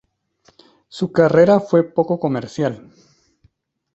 Su 0.87 1.11
carrera 1.11 1.59
fue 1.59 1.83
poco 1.93 2.19
comercial. 2.19 2.89